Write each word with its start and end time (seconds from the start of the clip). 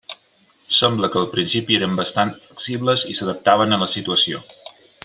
Sembla 0.77 1.09
que 1.15 1.19
al 1.21 1.27
principi 1.35 1.77
eren 1.81 1.93
bastant 2.01 2.33
flexibles 2.47 3.07
i 3.13 3.17
s'adaptaven 3.21 3.79
a 3.79 3.83
la 3.87 3.93
situació. 3.97 4.47